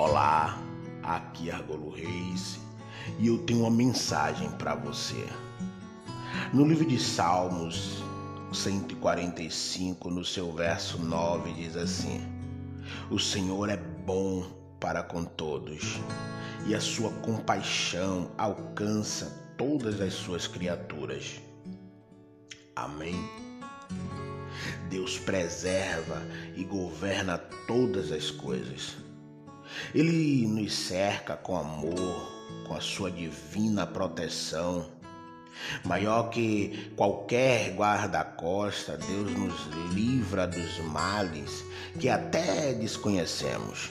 Olá, 0.00 0.56
aqui 1.02 1.50
é 1.50 1.52
Argolo 1.52 1.90
Reis 1.90 2.60
e 3.18 3.26
eu 3.26 3.38
tenho 3.38 3.62
uma 3.62 3.70
mensagem 3.70 4.48
para 4.52 4.76
você. 4.76 5.26
No 6.52 6.64
livro 6.64 6.86
de 6.86 7.00
Salmos 7.00 8.00
145, 8.52 10.08
no 10.08 10.24
seu 10.24 10.52
verso 10.52 11.02
9, 11.02 11.52
diz 11.52 11.76
assim: 11.76 12.20
O 13.10 13.18
Senhor 13.18 13.68
é 13.68 13.76
bom 13.76 14.46
para 14.78 15.02
com 15.02 15.24
todos 15.24 15.98
e 16.64 16.76
a 16.76 16.80
sua 16.80 17.10
compaixão 17.14 18.30
alcança 18.38 19.52
todas 19.58 20.00
as 20.00 20.14
suas 20.14 20.46
criaturas. 20.46 21.40
Amém. 22.76 23.16
Deus 24.88 25.18
preserva 25.18 26.22
e 26.54 26.62
governa 26.62 27.36
todas 27.66 28.12
as 28.12 28.30
coisas. 28.30 29.07
Ele 29.94 30.46
nos 30.46 30.72
cerca 30.72 31.36
com 31.36 31.56
amor, 31.56 32.32
com 32.66 32.74
a 32.74 32.80
sua 32.80 33.10
divina 33.10 33.86
proteção. 33.86 34.86
Maior 35.84 36.30
que 36.30 36.92
qualquer 36.96 37.74
guarda-costa, 37.74 38.96
Deus 38.96 39.32
nos 39.32 39.66
livra 39.92 40.46
dos 40.46 40.78
males 40.78 41.64
que 41.98 42.08
até 42.08 42.72
desconhecemos. 42.74 43.90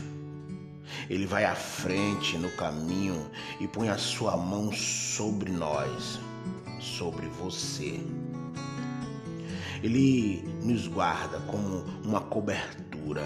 Ele 1.09 1.25
vai 1.25 1.45
à 1.45 1.55
frente 1.55 2.37
no 2.37 2.49
caminho 2.51 3.29
e 3.59 3.67
põe 3.67 3.89
a 3.89 3.97
sua 3.97 4.37
mão 4.37 4.71
sobre 4.71 5.51
nós, 5.51 6.19
sobre 6.79 7.27
você. 7.27 7.99
Ele 9.83 10.43
nos 10.63 10.87
guarda 10.87 11.39
como 11.41 11.83
uma 12.03 12.21
cobertura. 12.21 13.23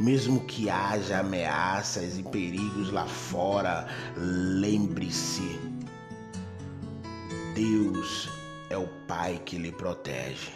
Mesmo 0.00 0.40
que 0.44 0.70
haja 0.70 1.18
ameaças 1.18 2.18
e 2.18 2.22
perigos 2.22 2.92
lá 2.92 3.06
fora, 3.06 3.86
lembre-se: 4.16 5.58
Deus 7.54 8.28
é 8.70 8.76
o 8.76 8.86
Pai 9.06 9.40
que 9.44 9.58
lhe 9.58 9.72
protege 9.72 10.52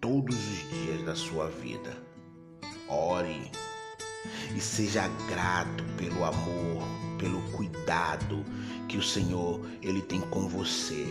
todos 0.00 0.36
os 0.36 0.70
dias 0.70 1.04
da 1.04 1.14
sua 1.14 1.48
vida. 1.48 1.96
Ore 2.88 3.50
e 4.54 4.60
seja 4.60 5.08
grato 5.28 5.82
pelo 5.96 6.24
amor, 6.24 6.82
pelo 7.18 7.40
cuidado 7.52 8.44
que 8.88 8.96
o 8.98 9.02
Senhor 9.02 9.64
ele 9.82 10.02
tem 10.02 10.20
com 10.20 10.48
você 10.48 11.06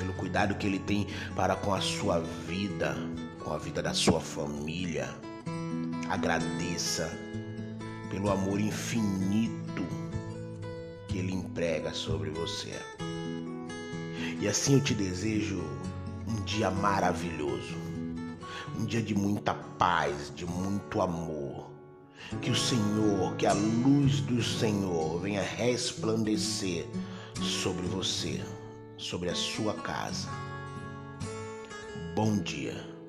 pelo 0.00 0.14
cuidado 0.14 0.54
que 0.54 0.66
Ele 0.66 0.78
tem 0.78 1.06
para 1.36 1.54
com 1.54 1.74
a 1.74 1.80
sua 1.80 2.20
vida, 2.20 2.96
com 3.44 3.52
a 3.52 3.58
vida 3.58 3.82
da 3.82 3.92
sua 3.92 4.18
família. 4.18 5.08
Agradeça 6.10 7.10
pelo 8.10 8.30
amor 8.30 8.60
infinito 8.60 9.86
que 11.08 11.18
Ele 11.18 11.32
emprega 11.32 11.94
sobre 11.94 12.30
você. 12.30 12.74
E 14.40 14.48
assim 14.48 14.74
eu 14.74 14.80
te 14.82 14.94
desejo 14.94 15.62
um 16.28 16.44
dia 16.44 16.70
maravilhoso, 16.70 17.76
um 18.78 18.84
dia 18.84 19.02
de 19.02 19.14
muita 19.14 19.54
paz, 19.54 20.32
de 20.34 20.44
muito 20.44 21.00
amor. 21.00 21.70
Que 22.42 22.50
o 22.50 22.56
Senhor, 22.56 23.34
que 23.36 23.46
a 23.46 23.52
luz 23.52 24.20
do 24.20 24.42
Senhor 24.42 25.20
venha 25.20 25.42
resplandecer 25.42 26.86
sobre 27.40 27.86
você 27.86 28.40
sobre 29.00 29.30
a 29.30 29.34
sua 29.34 29.72
casa. 29.74 30.28
Bom 32.14 32.36
dia. 32.36 32.99